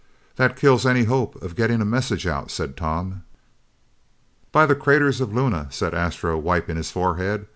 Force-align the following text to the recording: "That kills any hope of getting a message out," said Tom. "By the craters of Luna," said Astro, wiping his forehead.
"That 0.37 0.55
kills 0.55 0.83
any 0.83 1.03
hope 1.03 1.39
of 1.43 1.55
getting 1.55 1.79
a 1.79 1.85
message 1.85 2.25
out," 2.25 2.49
said 2.49 2.75
Tom. 2.75 3.21
"By 4.51 4.65
the 4.65 4.73
craters 4.73 5.21
of 5.21 5.31
Luna," 5.35 5.67
said 5.69 5.93
Astro, 5.93 6.39
wiping 6.39 6.77
his 6.77 6.89
forehead. 6.89 7.45